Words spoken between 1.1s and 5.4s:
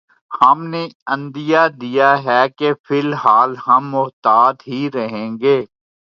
عندیہ دے دیا ہے کہ فی الحال ہم محتاط ہی رہیں